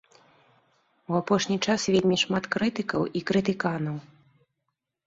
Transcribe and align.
У 1.13 1.17
апошні 1.21 1.57
час 1.65 1.81
вельмі 1.97 2.17
шмат 2.23 2.43
крытыкаў 2.57 3.01
і 3.21 3.25
крытыканаў. 3.33 3.97